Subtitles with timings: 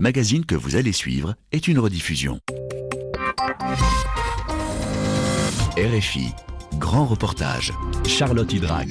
[0.00, 2.38] magazine que vous allez suivre est une rediffusion.
[5.78, 6.28] RFI,
[6.78, 7.72] grand reportage,
[8.06, 8.88] Charlotte Hydrac.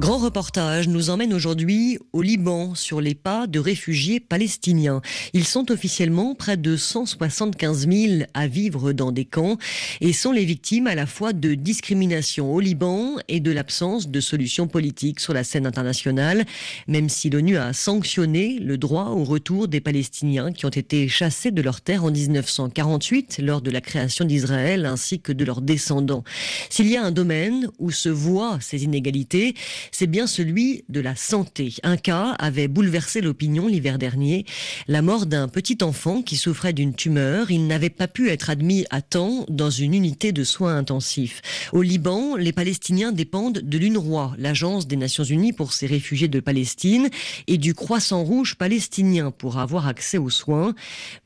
[0.00, 5.00] Grand reportage nous emmène aujourd'hui au Liban sur les pas de réfugiés palestiniens.
[5.34, 9.56] Ils sont officiellement près de 175 000 à vivre dans des camps
[10.00, 14.18] et sont les victimes à la fois de discrimination au Liban et de l'absence de
[14.18, 16.44] solutions politiques sur la scène internationale,
[16.88, 21.52] même si l'ONU a sanctionné le droit au retour des Palestiniens qui ont été chassés
[21.52, 26.24] de leur terre en 1948 lors de la création d'Israël ainsi que de leurs descendants.
[26.68, 29.54] S'il y a un domaine où se voient ces inégalités,
[29.90, 31.74] c'est bien celui de la santé.
[31.82, 34.44] Un cas avait bouleversé l'opinion l'hiver dernier,
[34.88, 37.50] la mort d'un petit enfant qui souffrait d'une tumeur.
[37.50, 41.42] Il n'avait pas pu être admis à temps dans une unité de soins intensifs.
[41.72, 46.40] Au Liban, les Palestiniens dépendent de l'UNRWA, l'agence des Nations Unies pour ces réfugiés de
[46.40, 47.08] Palestine,
[47.46, 50.74] et du Croissant Rouge palestinien pour avoir accès aux soins.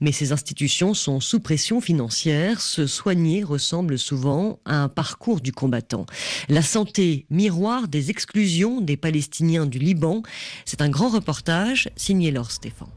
[0.01, 2.61] Mais ces institutions sont sous pression financière.
[2.61, 6.07] Se soigner ressemble souvent à un parcours du combattant.
[6.49, 8.48] La santé, miroir des exclusions
[8.81, 10.23] des Palestiniens du Liban.
[10.65, 12.89] C'est un grand reportage signé Laure Stéphane.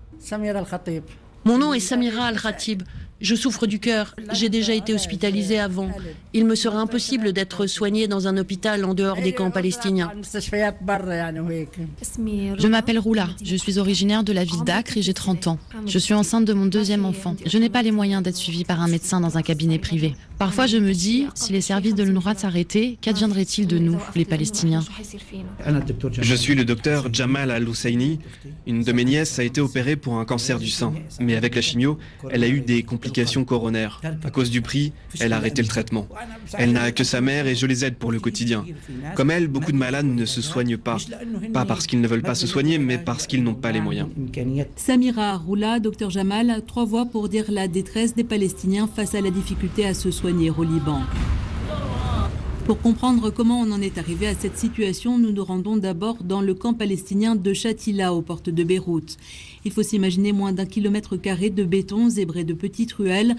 [1.43, 2.83] Mon nom est Samira Al-Khatib.
[3.21, 4.15] Je souffre du cœur.
[4.33, 5.89] J'ai déjà été hospitalisée avant.
[6.33, 10.11] Il me serait impossible d'être soignée dans un hôpital en dehors des camps palestiniens.
[10.23, 10.57] Je
[12.67, 13.29] m'appelle Roula.
[13.43, 15.59] Je suis originaire de la ville d'Acre et j'ai 30 ans.
[15.85, 17.35] Je suis enceinte de mon deuxième enfant.
[17.45, 20.15] Je n'ai pas les moyens d'être suivie par un médecin dans un cabinet privé.
[20.39, 24.83] Parfois, je me dis, si les services de l'UNRWA s'arrêtaient, qu'adviendrait-il de nous, les Palestiniens?
[26.19, 28.17] Je suis le docteur Jamal Al-Husseini.
[28.65, 30.95] Une de mes nièces a été opérée pour un cancer du sein.
[31.19, 31.99] Mais avec la chimio,
[32.31, 33.10] elle a eu des complications
[33.45, 34.01] coronaires.
[34.23, 36.07] À cause du prix, elle a arrêté le traitement.
[36.57, 38.65] Elle n'a que sa mère et je les aide pour le quotidien.
[39.15, 40.97] Comme elle, beaucoup de malades ne se soignent pas.
[41.53, 44.09] Pas parce qu'ils ne veulent pas se soigner, mais parce qu'ils n'ont pas les moyens.
[44.75, 49.31] Samira Roula, docteur Jamal, trois voix pour dire la détresse des Palestiniens face à la
[49.31, 51.01] difficulté à se soigner au Liban.
[52.65, 56.41] Pour comprendre comment on en est arrivé à cette situation, nous nous rendons d'abord dans
[56.41, 59.17] le camp palestinien de Shatila, aux portes de Beyrouth.
[59.65, 63.35] Il faut s'imaginer moins d'un kilomètre carré de béton zébré de petites ruelles.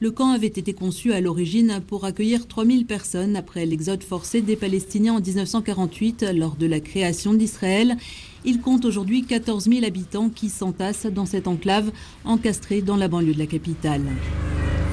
[0.00, 4.56] Le camp avait été conçu à l'origine pour accueillir 3000 personnes après l'exode forcé des
[4.56, 7.96] Palestiniens en 1948 lors de la création d'Israël.
[8.44, 11.90] Il compte aujourd'hui 14 000 habitants qui s'entassent dans cette enclave
[12.24, 14.02] encastrée dans la banlieue de la capitale.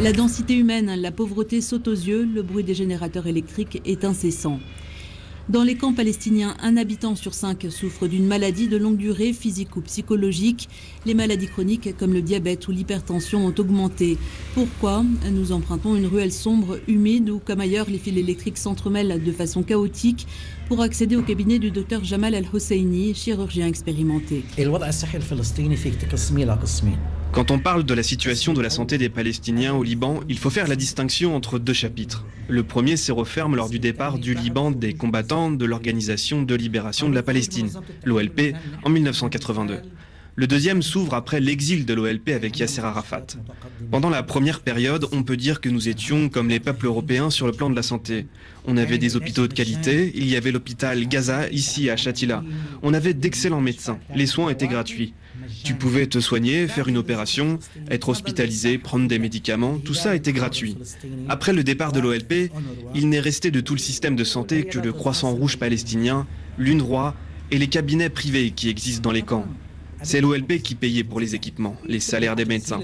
[0.02, 4.60] La densité humaine, la pauvreté saute aux yeux, le bruit des générateurs électriques est incessant.
[5.50, 9.76] Dans les camps palestiniens, un habitant sur cinq souffre d'une maladie de longue durée, physique
[9.76, 10.70] ou psychologique.
[11.06, 14.18] Les maladies chroniques comme le diabète ou l'hypertension ont augmenté.
[14.54, 19.32] Pourquoi Nous empruntons une ruelle sombre, humide, où comme ailleurs les fils électriques s'entremêlent de
[19.34, 20.28] façon chaotique
[20.70, 24.46] pour accéder au cabinet du docteur Jamal Al-Husseini, chirurgien expérimenté.
[27.34, 30.52] Quand on parle de la situation de la santé des Palestiniens au Liban, il faut
[30.52, 32.28] faire la distinction entre deux chapitres.
[32.48, 37.10] Le premier se referme lors du départ du Liban des combattants de l'Organisation de libération
[37.10, 37.72] de la Palestine,
[38.06, 39.82] l'OLP, en 1982.
[40.36, 43.26] Le deuxième s'ouvre après l'exil de l'OLP avec Yasser Arafat.
[43.90, 47.48] Pendant la première période, on peut dire que nous étions comme les peuples européens sur
[47.48, 48.28] le plan de la santé.
[48.66, 52.44] On avait des hôpitaux de qualité, il y avait l'hôpital Gaza ici à Shatila.
[52.84, 55.16] On avait d'excellents médecins, les soins étaient gratuits.
[55.64, 57.60] Tu pouvais te soigner, faire une opération,
[57.90, 60.78] être hospitalisé, prendre des médicaments, tout ça était gratuit.
[61.30, 62.52] Après le départ de l'OLP,
[62.96, 66.28] il n'est resté de tout le système de santé que le Croissant Rouge palestinien,
[66.58, 67.16] l'UNRWA
[67.52, 69.46] et les cabinets privés qui existent dans les camps.
[70.04, 72.82] C'est l'OLP qui payait pour les équipements, les salaires des médecins.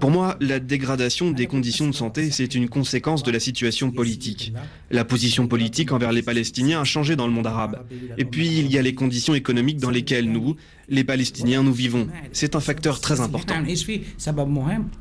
[0.00, 4.52] Pour moi, la dégradation des conditions de santé, c'est une conséquence de la situation politique.
[4.90, 7.84] La position politique envers les Palestiniens a changé dans le monde arabe.
[8.18, 10.56] Et puis, il y a les conditions économiques dans lesquelles nous,
[10.88, 12.08] les Palestiniens, nous vivons.
[12.32, 13.54] C'est un facteur très important.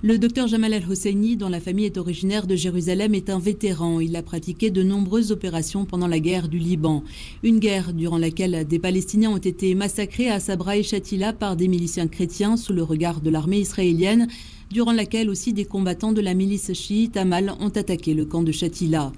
[0.02, 4.00] Le docteur Jamal Al-Husseini, dont la famille est originaire de Jérusalem, est un vétéran.
[4.00, 7.03] Il a pratiqué de nombreuses opérations pendant la guerre du Liban.
[7.44, 11.68] Une guerre durant laquelle des Palestiniens ont été massacrés à Sabra et Shatila par des
[11.68, 14.28] miliciens chrétiens sous le regard de l'armée israélienne
[14.72, 18.52] durant laquelle aussi des combattants de la milice chiite Amal ont attaqué le camp de
[18.52, 19.11] Shatila.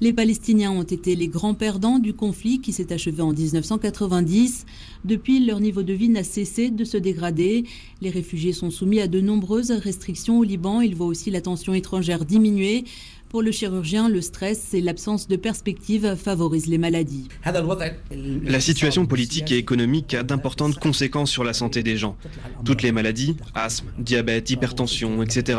[0.00, 4.64] Les Palestiniens ont été les grands perdants du conflit qui s'est achevé en 1990.
[5.04, 7.64] Depuis, leur niveau de vie n'a cessé de se dégrader.
[8.00, 10.82] Les réfugiés sont soumis à de nombreuses restrictions au Liban.
[10.82, 12.84] Ils voient aussi la tension étrangère diminuer.
[13.28, 17.28] Pour le chirurgien, le stress et l'absence de perspective favorisent les maladies.
[17.44, 22.16] La situation politique et économique a d'importantes conséquences sur la santé des gens.
[22.64, 25.58] Toutes les maladies, asthme, diabète, hypertension, etc.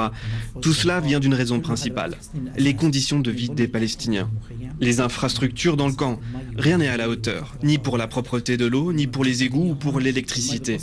[0.62, 2.18] Tout cela vient d'une raison principale,
[2.58, 4.32] les conditions de vie des Palestiniens.
[4.80, 6.20] Les infrastructures dans le camp,
[6.60, 9.72] rien n'est à la hauteur, ni pour la propreté de l'eau, ni pour les égouts
[9.72, 10.78] ou pour l'électricité.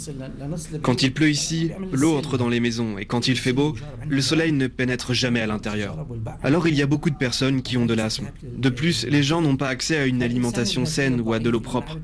[0.82, 3.74] Quand il pleut ici, l'eau entre dans les maisons, et quand il fait beau,
[4.08, 6.06] le soleil ne pénètre jamais à l'intérieur.
[6.42, 8.28] Alors il y a beaucoup de personnes qui ont de l'asthme.
[8.42, 11.60] De plus, les gens n'ont pas accès à une alimentation saine ou à de l'eau
[11.60, 11.98] propre.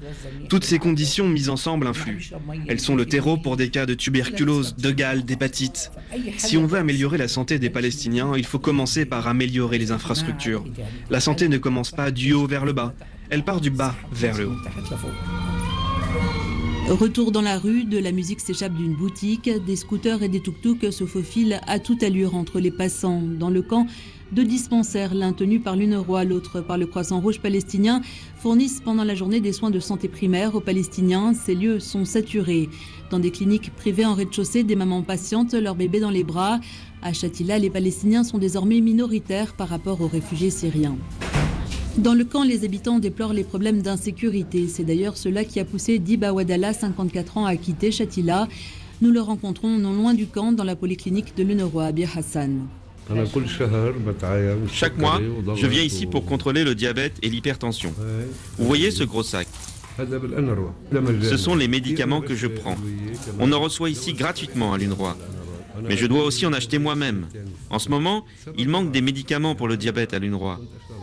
[0.48, 2.36] Toutes ces conditions mises ensemble influent.
[2.68, 5.90] Elles sont le terreau pour des cas de tuberculose, de gale, d'hépatite.
[6.36, 10.64] Si on veut améliorer la santé des Palestiniens, il faut commencer par améliorer les infrastructures.
[11.10, 12.94] La santé ne commence pas du haut vers le bas,
[13.32, 14.56] elle part du bas vers le haut.
[16.90, 20.92] Retour dans la rue, de la musique s'échappe d'une boutique, des scooters et des tuk-tuk
[20.92, 23.22] se faufilent à toute allure entre les passants.
[23.22, 23.86] Dans le camp,
[24.32, 28.02] deux dispensaires, l'un tenu par l'UNRWA, l'autre par le Croissant Rouge palestinien,
[28.36, 31.32] fournissent pendant la journée des soins de santé primaire aux Palestiniens.
[31.32, 32.68] Ces lieux sont saturés.
[33.08, 36.60] Dans des cliniques privées en rez-de-chaussée, des mamans patientes, leur bébé dans les bras.
[37.00, 40.98] À Chatila, les Palestiniens sont désormais minoritaires par rapport aux réfugiés syriens.
[41.98, 44.66] Dans le camp, les habitants déplorent les problèmes d'insécurité.
[44.66, 48.48] C'est d'ailleurs cela qui a poussé Diba Wadala, 54 ans, à quitter Chatila.
[49.02, 52.66] Nous le rencontrons non loin du camp, dans la polyclinique de l'UNRWA, à Bir Hassan.
[54.72, 55.20] Chaque mois,
[55.54, 57.92] je viens ici pour contrôler le diabète et l'hypertension.
[58.58, 59.48] Vous voyez ce gros sac?
[59.98, 62.76] Ce sont les médicaments que je prends.
[63.38, 65.16] On en reçoit ici gratuitement à l'UNRWA.
[65.82, 67.26] Mais je dois aussi en acheter moi-même.
[67.70, 68.24] En ce moment,
[68.56, 70.60] il manque des médicaments pour le diabète à l'UNRWA.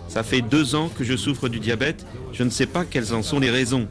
[0.08, 2.06] Ça fait deux ans que je souffre du diabète.
[2.34, 3.88] Je ne sais pas quelles en sont les raisons.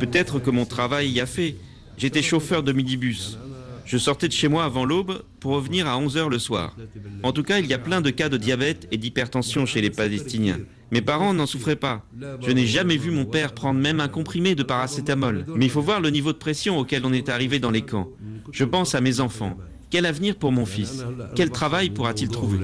[0.00, 1.56] Peut-être que mon travail y a fait.
[1.96, 3.38] J'étais chauffeur de minibus.
[3.84, 6.74] Je sortais de chez moi avant l'aube pour revenir à 11h le soir.
[7.22, 9.90] En tout cas, il y a plein de cas de diabète et d'hypertension chez les
[9.90, 10.58] Palestiniens.
[10.90, 12.04] Mes parents n'en souffraient pas.
[12.40, 15.44] Je n'ai jamais vu mon père prendre même un comprimé de paracétamol.
[15.54, 18.08] Mais il faut voir le niveau de pression auquel on est arrivé dans les camps.
[18.52, 19.56] Je pense à mes enfants.
[19.94, 21.04] Quel avenir pour mon fils
[21.36, 22.58] Quel travail pourra-t-il trouver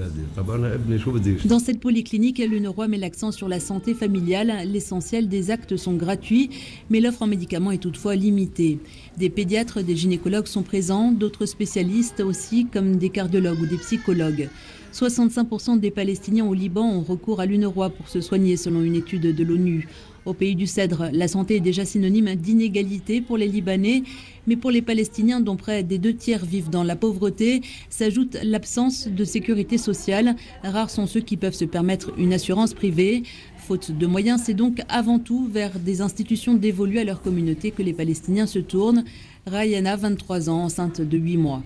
[1.44, 4.52] Dans cette polyclinique, roi met l'accent sur la santé familiale.
[4.66, 6.50] L'essentiel des actes sont gratuits,
[6.90, 8.80] mais l'offre en médicaments est toutefois limitée.
[9.16, 14.48] Des pédiatres, des gynécologues sont présents, d'autres spécialistes aussi, comme des cardiologues ou des psychologues.
[14.92, 19.36] 65% des Palestiniens au Liban ont recours à roi pour se soigner, selon une étude
[19.36, 19.86] de l'ONU.
[20.26, 24.02] Au pays du Cèdre, la santé est déjà synonyme d'inégalité pour les Libanais,
[24.50, 29.06] mais pour les Palestiniens dont près des deux tiers vivent dans la pauvreté, s'ajoute l'absence
[29.06, 30.34] de sécurité sociale.
[30.64, 33.22] Rares sont ceux qui peuvent se permettre une assurance privée.
[33.58, 37.84] Faute de moyens, c'est donc avant tout vers des institutions dévolues à leur communauté que
[37.84, 39.04] les Palestiniens se tournent.
[39.46, 41.62] Rayana, 23 ans, enceinte de 8 mois.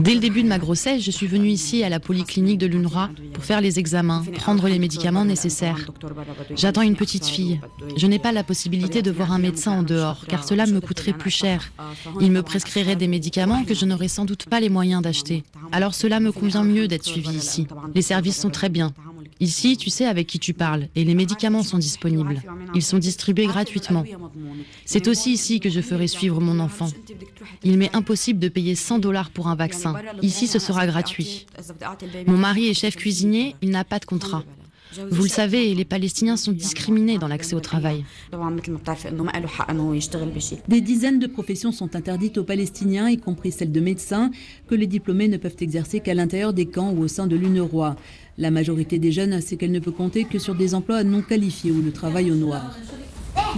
[0.00, 3.10] Dès le début de ma grossesse, je suis venue ici à la polyclinique de l'UNRWA
[3.32, 5.90] pour faire les examens, prendre les médicaments nécessaires.
[6.56, 7.60] J'attends une petite fille.
[7.96, 11.12] Je n'ai pas la possibilité de voir un médecin en dehors, car cela me coûterait
[11.12, 11.57] plus cher.
[12.20, 15.44] Il me prescrirait des médicaments que je n'aurais sans doute pas les moyens d'acheter.
[15.72, 17.66] Alors cela me convient mieux d'être suivi ici.
[17.94, 18.92] Les services sont très bien.
[19.40, 22.42] Ici, tu sais avec qui tu parles et les médicaments sont disponibles.
[22.74, 24.04] Ils sont distribués gratuitement.
[24.84, 26.88] C'est aussi ici que je ferai suivre mon enfant.
[27.62, 29.94] Il m'est impossible de payer 100 dollars pour un vaccin.
[30.22, 31.46] Ici, ce sera gratuit.
[32.26, 34.42] Mon mari est chef cuisinier, il n'a pas de contrat.
[35.10, 38.04] Vous le savez, les Palestiniens sont discriminés dans l'accès au travail.
[40.68, 44.30] Des dizaines de professions sont interdites aux Palestiniens, y compris celles de médecins,
[44.66, 47.96] que les diplômés ne peuvent exercer qu'à l'intérieur des camps ou au sein de l'UNRWA.
[48.38, 51.72] La majorité des jeunes sait qu'elle ne peut compter que sur des emplois non qualifiés
[51.72, 52.76] ou le travail au noir.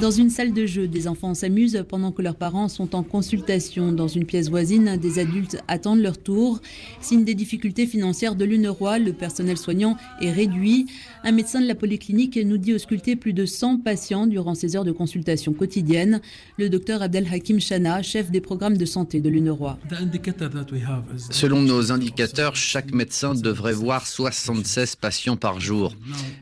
[0.00, 3.92] Dans une salle de jeu, des enfants s'amusent pendant que leurs parents sont en consultation.
[3.92, 6.60] Dans une pièce voisine, des adultes attendent leur tour.
[7.02, 10.86] Signe des difficultés financières de l'UNRWA, le personnel soignant est réduit.
[11.22, 14.84] Un médecin de la polyclinique nous dit ausculter plus de 100 patients durant ces heures
[14.84, 16.22] de consultation quotidienne.
[16.56, 19.78] Le docteur Abdel Hakim Shana, chef des programmes de santé de l'UNRWA.
[21.30, 25.94] Selon nos indicateurs, chaque médecin devrait voir 76 patients par jour.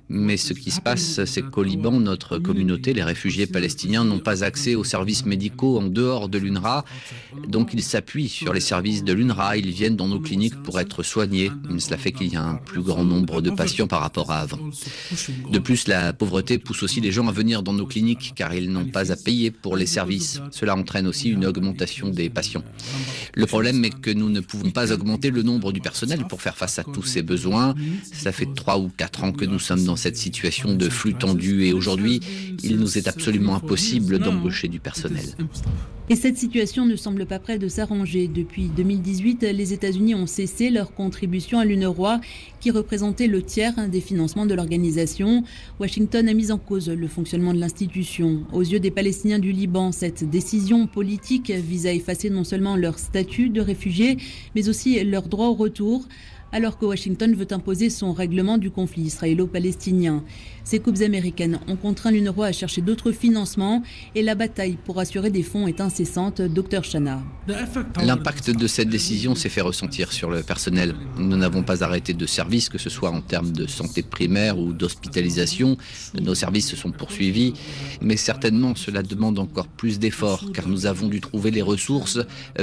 [0.08, 4.44] Mais ce qui se passe, c'est qu'au Liban, notre communauté, les réfugiés palestiniens, n'ont pas
[4.44, 6.84] accès aux services médicaux en dehors de l'UNRWA.
[7.48, 9.56] Donc ils s'appuient sur les services de l'UNRWA.
[9.56, 11.50] Ils viennent dans nos cliniques pour être soignés.
[11.78, 14.58] Cela fait qu'il y a un plus grand nombre de patients par rapport à avant.
[15.50, 18.70] De plus, la pauvreté pousse aussi les gens à venir dans nos cliniques car ils
[18.70, 20.40] n'ont pas à payer pour les services.
[20.50, 22.64] Cela entraîne aussi une augmentation des patients.
[23.34, 26.56] Le problème est que nous ne pouvons pas augmenter le nombre du personnel pour faire
[26.56, 27.74] face à tous ces besoins.
[28.12, 31.64] Ça fait trois ou quatre ans que nous sommes dans cette situation de flux tendu
[31.64, 32.20] et aujourd'hui,
[32.62, 35.24] il nous est absolument absolument impossible d'embaucher du personnel.
[36.10, 38.28] Et cette situation ne semble pas prête de s'arranger.
[38.28, 42.22] Depuis 2018, les États-Unis ont cessé leur contribution à l'UNRWA,
[42.60, 45.44] qui représentait le tiers des financements de l'organisation.
[45.78, 48.44] Washington a mis en cause le fonctionnement de l'institution.
[48.54, 52.98] Aux yeux des Palestiniens du Liban, cette décision politique vise à effacer non seulement leur
[52.98, 54.16] statut de réfugiés,
[54.54, 56.06] mais aussi leur droit au retour
[56.52, 60.24] alors que Washington veut imposer son règlement du conflit israélo-palestinien.
[60.64, 63.82] Ces coupes américaines ont contraint l'UNRWA à chercher d'autres financements
[64.14, 66.42] et la bataille pour assurer des fonds est incessante.
[66.42, 67.22] Docteur Chana.
[68.02, 70.94] L'impact de cette décision s'est fait ressentir sur le personnel.
[71.16, 74.72] Nous n'avons pas arrêté de service, que ce soit en termes de santé primaire ou
[74.72, 75.76] d'hospitalisation.
[76.20, 77.54] Nos services se sont poursuivis,
[78.02, 82.18] mais certainement cela demande encore plus d'efforts car nous avons dû trouver les ressources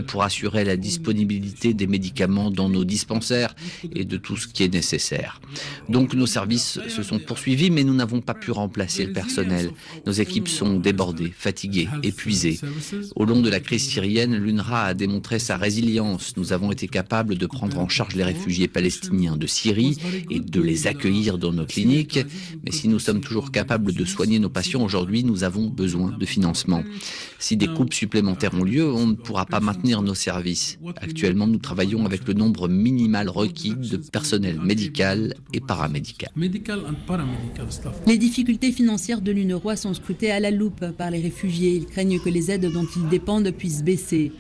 [0.08, 3.56] pour assurer la disponibilité des médicaments dans nos dispensaires
[3.94, 5.42] et de tout ce qui est nécessaire.
[5.90, 9.72] Donc nos services se sont poursuivis, mais nous n'avons pas pu remplacer le personnel.
[10.06, 12.60] Nos équipes sont débordées, fatiguées, épuisées.
[13.16, 16.38] Au long de la crise syrienne, l'UNRWA a démontré sa résilience.
[16.38, 19.98] Nous avons été capables de prendre en charge les réfugiés palestiniens de Syrie
[20.30, 22.20] et de les accueillir dans nos cliniques.
[22.64, 26.26] Mais si nous sommes toujours capables de soigner nos patients aujourd'hui, nous avons besoin de
[26.26, 26.84] financement.
[27.40, 30.78] Si des coupes supplémentaires ont lieu, on ne pourra pas maintenir nos services.
[30.98, 36.30] Actuellement, nous travaillons avec le nombre minimal requis de personnel médical et paramédical.
[38.08, 41.76] Les difficultés financières de l'UNRWA sont scrutées à la loupe par les réfugiés.
[41.76, 44.32] Ils craignent que les aides dont ils dépendent puissent baisser.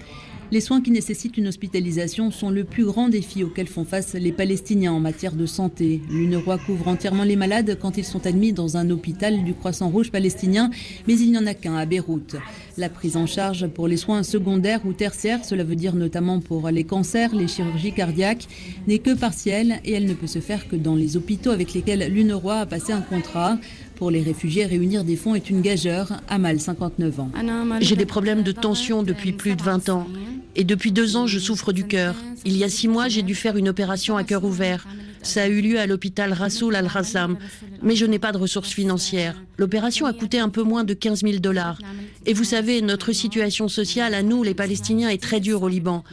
[0.51, 4.31] Les soins qui nécessitent une hospitalisation sont le plus grand défi auquel font face les
[4.31, 6.01] Palestiniens en matière de santé.
[6.11, 10.11] L'UNRWA couvre entièrement les malades quand ils sont admis dans un hôpital du Croissant Rouge
[10.11, 10.69] palestinien,
[11.07, 12.35] mais il n'y en a qu'un à Beyrouth.
[12.77, 16.69] La prise en charge pour les soins secondaires ou tertiaires, cela veut dire notamment pour
[16.69, 18.47] les cancers, les chirurgies cardiaques,
[18.85, 22.13] n'est que partielle et elle ne peut se faire que dans les hôpitaux avec lesquels
[22.13, 23.57] l'UNRWA a passé un contrat.
[23.95, 26.11] Pour les réfugiés, réunir des fonds est une gageure.
[26.27, 27.31] Amal, 59 ans.
[27.79, 30.07] J'ai des problèmes de tension depuis plus de 20 ans.
[30.55, 32.15] Et depuis deux ans, je souffre du cœur.
[32.45, 34.87] Il y a six mois, j'ai dû faire une opération à cœur ouvert.
[35.21, 37.37] Ça a eu lieu à l'hôpital Rassoul al-Rassam.
[37.81, 39.41] Mais je n'ai pas de ressources financières.
[39.57, 41.79] L'opération a coûté un peu moins de 15 000 dollars.
[42.25, 46.03] Et vous savez, notre situation sociale à nous, les Palestiniens, est très dure au Liban.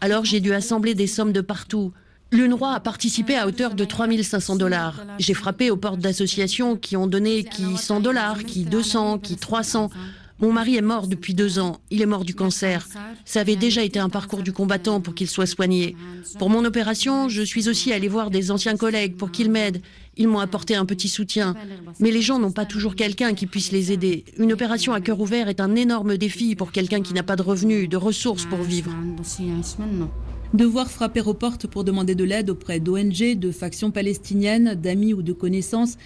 [0.00, 1.92] Alors j'ai dû assembler des sommes de partout.
[2.30, 5.02] L'UNRWA a participé à hauteur de 3500 dollars.
[5.18, 9.88] J'ai frappé aux portes d'associations qui ont donné qui 100 dollars, qui 200, qui 300.
[10.40, 11.80] Mon mari est mort depuis deux ans.
[11.90, 12.86] Il est mort du cancer.
[13.24, 15.96] Ça avait déjà été un parcours du combattant pour qu'il soit soigné.
[16.38, 19.80] Pour mon opération, je suis aussi allée voir des anciens collègues pour qu'ils m'aident.
[20.16, 21.54] Ils m'ont apporté un petit soutien.
[21.98, 24.24] Mais les gens n'ont pas toujours quelqu'un qui puisse les aider.
[24.36, 27.42] Une opération à cœur ouvert est un énorme défi pour quelqu'un qui n'a pas de
[27.42, 28.92] revenus, de ressources pour vivre.
[30.54, 35.20] Devoir frapper aux portes pour demander de l'aide auprès d'ONG, de factions palestiniennes, d'amis ou
[35.20, 35.98] de connaissances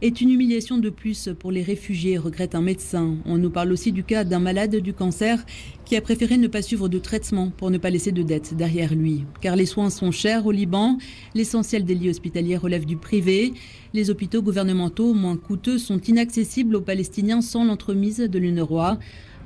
[0.00, 3.16] est une humiliation de plus pour les réfugiés, regrette un médecin.
[3.24, 5.44] On nous parle aussi du cas d'un malade du cancer
[5.84, 8.94] qui a préféré ne pas suivre de traitement pour ne pas laisser de dettes derrière
[8.94, 9.24] lui.
[9.40, 10.98] Car les soins sont chers au Liban,
[11.34, 13.52] l'essentiel des lits hospitaliers relève du privé,
[13.94, 19.00] les hôpitaux gouvernementaux moins coûteux sont inaccessibles aux Palestiniens sans l'entremise de l'UNRWA.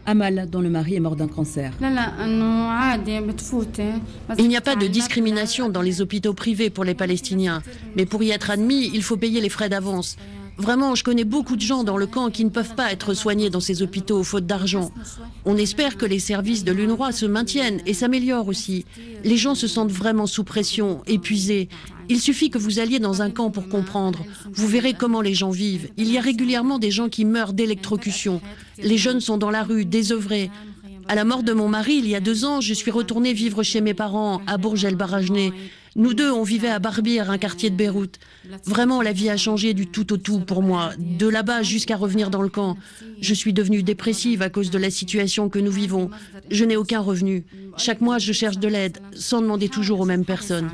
[0.07, 1.73] Amal, dont le mari est mort d'un cancer.
[4.39, 7.63] Il n'y a pas de discrimination dans les hôpitaux privés pour les Palestiniens,
[7.97, 10.17] mais pour y être admis, il faut payer les frais d'avance.
[10.63, 13.51] Vraiment, je connais beaucoup de gens dans le camp qui ne peuvent pas être soignés
[13.51, 14.93] dans ces hôpitaux faute d'argent.
[15.45, 18.85] On espère que les services de l'UNRWA se maintiennent et s'améliorent aussi.
[19.25, 21.69] Les gens se sentent vraiment sous pression, épuisés.
[22.09, 24.25] Il suffit que vous alliez dans un camp pour comprendre.
[24.53, 25.91] Vous verrez comment les gens vivent.
[25.97, 28.41] Il y a régulièrement des gens qui meurent d'électrocution.
[28.79, 30.49] Les jeunes sont dans la rue, désœuvrés.
[31.09, 33.65] À la mort de mon mari, il y a deux ans, je suis retournée vivre
[33.65, 35.53] chez mes parents, à Bourges el Barajné.
[35.95, 38.19] Nous deux, on vivait à Barbire, un quartier de Beyrouth.
[38.65, 42.31] Vraiment, la vie a changé du tout au tout pour moi, de là-bas jusqu'à revenir
[42.31, 42.79] dans le camp.
[43.21, 46.11] Je suis devenue dépressive à cause de la situation que nous vivons.
[46.51, 47.45] Je n'ai aucun revenu.
[47.77, 50.71] Chaque mois, je cherche de l'aide, sans demander toujours aux mêmes personnes.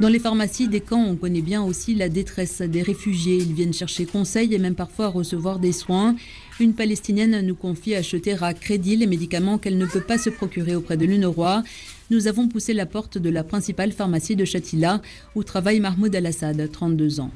[0.00, 3.36] Dans les pharmacies des camps, on connaît bien aussi la détresse des réfugiés.
[3.36, 6.16] Ils viennent chercher conseil et même parfois recevoir des soins.
[6.60, 10.74] Une Palestinienne nous confie acheter à crédit les médicaments qu'elle ne peut pas se procurer
[10.74, 11.62] auprès de l'UNRWA.
[12.10, 15.00] Nous avons poussé la porte de la principale pharmacie de Chatila
[15.34, 17.30] où travaille Mahmoud Al-Assad, 32 ans.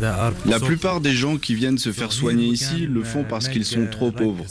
[0.00, 3.86] La plupart des gens qui viennent se faire soigner ici le font parce qu'ils sont
[3.86, 4.44] trop pauvres.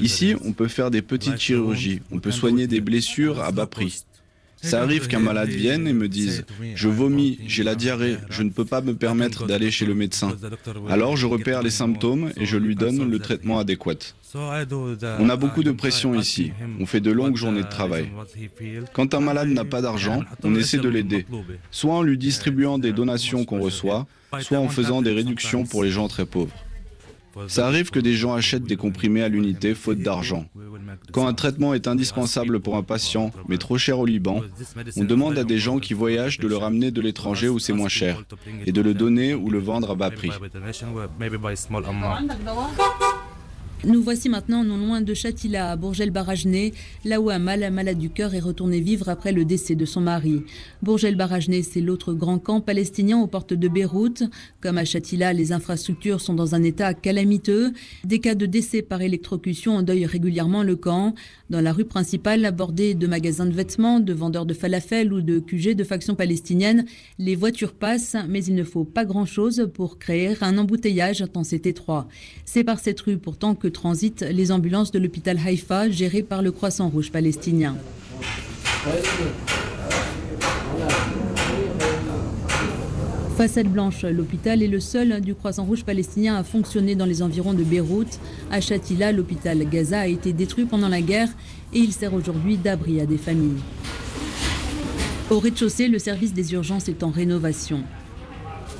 [0.00, 4.04] Ici, on peut faire des petites chirurgies, on peut soigner des blessures à bas prix.
[4.60, 8.50] Ça arrive qu'un malade vienne et me dise⁇ Je vomis, j'ai la diarrhée, je ne
[8.50, 10.30] peux pas me permettre d'aller chez le médecin⁇
[10.90, 14.14] Alors je repère les symptômes et je lui donne le traitement adéquat.
[14.34, 16.52] On a beaucoup de pression ici.
[16.80, 18.10] On fait de longues journées de travail.
[18.92, 21.26] Quand un malade n'a pas d'argent, on essaie de l'aider,
[21.70, 24.06] soit en lui distribuant des donations qu'on reçoit,
[24.40, 26.54] soit en faisant des réductions pour les gens très pauvres.
[27.46, 30.46] Ça arrive que des gens achètent des comprimés à l'unité faute d'argent.
[31.12, 34.42] Quand un traitement est indispensable pour un patient, mais trop cher au Liban,
[34.96, 37.88] on demande à des gens qui voyagent de le ramener de l'étranger où c'est moins
[37.88, 38.24] cher,
[38.66, 40.30] et de le donner ou le vendre à bas prix.
[43.84, 48.34] Nous voici maintenant non loin de Chatila, à Bourgel-Barajné, là où Amal, malade du cœur,
[48.34, 50.42] est retourné vivre après le décès de son mari.
[50.82, 54.24] Bourgel-Barajné, c'est l'autre grand camp palestinien aux portes de Beyrouth.
[54.60, 57.72] Comme à Chatila, les infrastructures sont dans un état calamiteux.
[58.02, 61.14] Des cas de décès par électrocution endeuillent régulièrement le camp.
[61.48, 65.38] Dans la rue principale, bordée de magasins de vêtements, de vendeurs de falafel ou de
[65.38, 66.84] QG de factions palestiniennes,
[67.20, 71.66] les voitures passent, mais il ne faut pas grand-chose pour créer un embouteillage tant c'est
[71.66, 72.08] étroit.
[72.44, 76.52] C'est par cette rue pourtant que transitent les ambulances de l'hôpital Haïfa géré par le
[76.52, 77.76] Croissant Rouge palestinien.
[83.36, 87.54] Façade blanche, l'hôpital est le seul du Croissant Rouge palestinien à fonctionner dans les environs
[87.54, 88.18] de Beyrouth.
[88.50, 91.28] À Chatila, l'hôpital Gaza a été détruit pendant la guerre
[91.72, 93.62] et il sert aujourd'hui d'abri à des familles.
[95.30, 97.84] Au rez-de-chaussée, le service des urgences est en rénovation.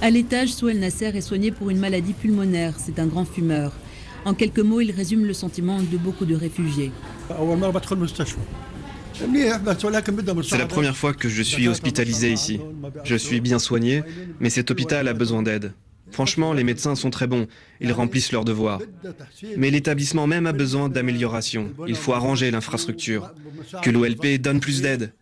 [0.01, 2.75] À l'étage, Souel Nasser est soigné pour une maladie pulmonaire.
[2.79, 3.73] C'est un grand fumeur.
[4.25, 6.93] En quelques mots, il résume le sentiment de beaucoup de réfugiés.
[10.43, 12.61] C'est la première fois que je suis hospitalisé ici.
[13.05, 14.03] Je suis bien soigné,
[14.41, 15.73] mais cet hôpital a besoin d'aide.
[16.11, 17.47] Franchement, les médecins sont très bons,
[17.81, 18.81] ils remplissent leurs devoirs.
[19.57, 21.73] Mais l'établissement même a besoin d'amélioration.
[21.87, 23.31] Il faut arranger l'infrastructure.
[23.83, 25.13] Que l'OLP donne plus d'aide.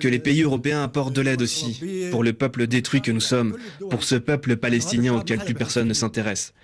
[0.00, 1.80] Que les pays européens apportent de l'aide aussi,
[2.10, 3.56] pour le peuple détruit que nous sommes,
[3.90, 6.54] pour ce peuple palestinien auquel plus personne ne s'intéresse.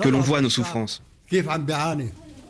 [0.00, 1.02] Que l'on voit nos souffrances.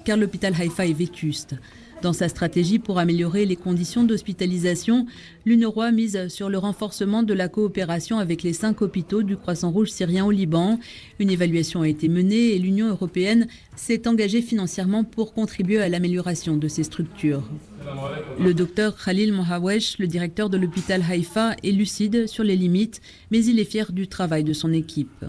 [0.05, 1.55] Car l'hôpital Haïfa est vétuste.
[2.05, 5.07] Dans sa stratégie pour améliorer les conditions d'hospitalisation,
[5.47, 9.89] l'UNRWA mise sur le renforcement de la coopération avec les cinq hôpitaux du Croissant Rouge
[9.89, 10.79] syrien au Liban.
[11.19, 16.59] Une évaluation a été menée et l'Union européenne s'est engagée financièrement pour contribuer à l'amélioration
[16.59, 17.43] de ces structures.
[18.41, 23.45] Le docteur Khalil Mohawesh, le directeur de l'hôpital Haïfa, est lucide sur les limites, mais
[23.45, 25.25] il est fier du travail de son équipe.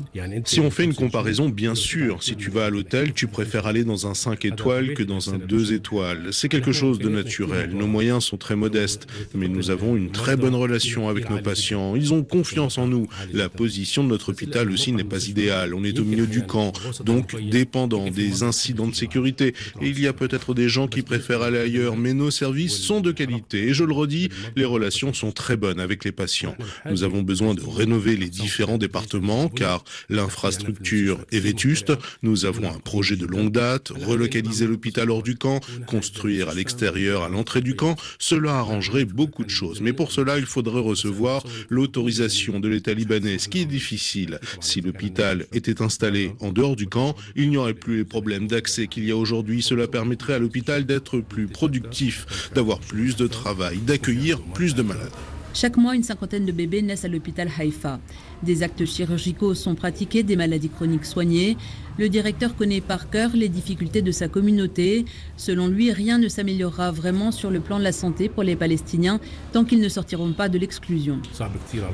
[0.46, 3.84] Si on fait une comparaison, bien sûr, si tu vas à l'hôtel, tu préfères aller
[3.84, 6.30] dans un 5 étoiles que dans un 2 étoiles.
[6.32, 7.72] C'est quelque chose de naturel.
[7.74, 11.96] Nos moyens sont très modestes, mais nous avons une très bonne relation avec nos patients.
[11.96, 13.08] Ils ont confiance en nous.
[13.34, 15.74] La position de notre hôpital aussi n'est pas idéale.
[15.74, 19.54] On est au milieu du camp, donc dépendant des incidents de sécurité.
[19.82, 23.12] Il y a peut-être des gens qui préfèrent aller ailleurs, mais nos services sont de
[23.12, 23.68] qualité.
[23.70, 26.56] Et je le redis, les relations sont très bonnes avec les patients.
[26.90, 31.94] Nous avons besoin de rénover les différents départements car l'infrastructure est vétuste.
[32.22, 37.24] Nous avons un projet de longue date, relocaliser l'hôpital hors du camp, construire à l'extérieur,
[37.24, 37.96] à l'entrée du camp.
[38.20, 39.82] Cela arrangerait beaucoup de choses.
[39.82, 44.40] Mais pour cela, il faudrait recevoir l'autorisation de l'État libanais, ce qui est difficile.
[44.60, 48.88] Si l'hôpital était installé en dehors du camp, il n'y aurait plus les problèmes d'accès
[48.88, 49.62] qu'il y a aujourd'hui.
[49.62, 55.12] Cela permettrait à l'hôpital d'être plus productif, d'avoir plus de travail, d'accueillir plus de malades.
[55.54, 58.02] Chaque mois, une cinquantaine de bébés naissent à l'hôpital Haïfa.
[58.46, 61.58] Des actes chirurgicaux sont pratiqués, des maladies chroniques soignées.
[61.98, 65.06] Le directeur connaît par cœur les difficultés de sa communauté.
[65.38, 69.22] Selon lui, rien ne s'améliorera vraiment sur le plan de la santé pour les Palestiniens
[69.54, 71.22] tant qu'ils ne sortiront pas de l'exclusion.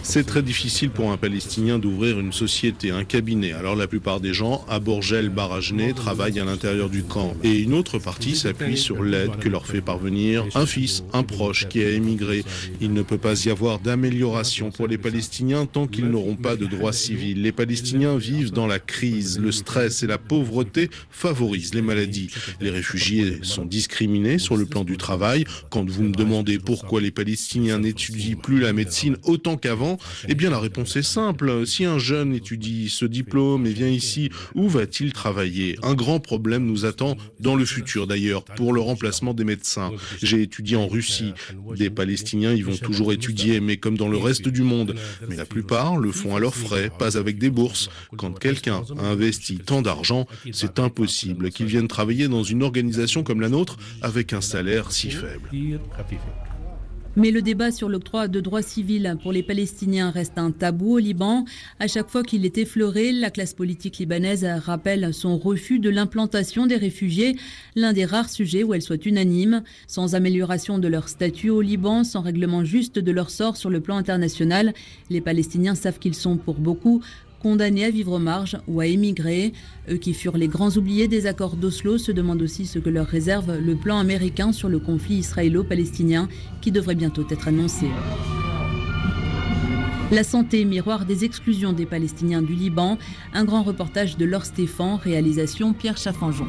[0.02, 3.54] C'est très difficile pour un Palestinien d'ouvrir une société, un cabinet.
[3.54, 7.36] Alors la plupart des gens à Bourgel, Barajné travaillent à l'intérieur du camp.
[7.44, 11.68] Et une autre partie s'appuie sur l'aide que leur fait parvenir un fils, un proche
[11.68, 12.44] qui a émigré.
[12.82, 16.66] Il ne peut pas y avoir d'amélioration pour les Palestiniens tant qu'ils n'auront pas de
[16.66, 17.42] droits civils.
[17.42, 22.30] Les Palestiniens vivent dans la crise, le stress et la pauvreté favorisent les maladies.
[22.60, 25.46] Les réfugiés sont discriminés sur le plan du travail.
[25.70, 30.50] Quand vous me demandez pourquoi les Palestiniens n'étudient plus la médecine autant qu'avant, eh bien
[30.50, 31.66] la réponse est simple.
[31.68, 35.78] Si un jeune étudie ce diplôme et vient ici, où va-t-il travailler?
[35.84, 39.92] Un grand problème nous attend dans le futur d'ailleurs pour le remplacement des médecins.
[40.22, 41.34] J'ai étudié en Russie.
[41.76, 44.96] Des Palestiniens y vont toujours étudier, mais comme dans le reste du monde.
[45.30, 47.90] Mais la plupart le font à leurs frais, pas avec des bourses.
[48.18, 53.42] Quand quelqu'un a investi tant d'argent, c'est impossible qu'il vienne travailler dans une organisation comme
[53.42, 55.50] la nôtre avec un salaire si faible.
[57.18, 60.98] Mais le débat sur l'octroi de droits civils pour les Palestiniens reste un tabou au
[60.98, 61.44] Liban.
[61.78, 66.68] À chaque fois qu'il est effleuré, la classe politique libanaise rappelle son refus de l'implantation
[66.68, 67.36] des réfugiés,
[67.76, 69.62] l'un des rares sujets où elle soit unanime.
[69.88, 73.82] Sans amélioration de leur statut au Liban, sans règlement juste de leur sort sur le
[73.82, 74.74] plan international,
[75.10, 77.02] les Palestiniens savent qu'ils sont pour beaucoup
[77.42, 79.54] condamnés à vivre marge ou à émigrer.
[79.90, 83.08] Eux qui furent les grands oubliés des accords d'Oslo se demandent aussi ce que leur
[83.08, 86.30] réserve le plan américain sur le conflit israélo-palestinien
[86.62, 87.88] qui devrait bientôt être annoncé.
[90.12, 92.98] La santé, miroir des exclusions des Palestiniens du Liban,
[93.34, 96.48] un grand reportage de Laure Stéphane, réalisation Pierre Chaffanjon.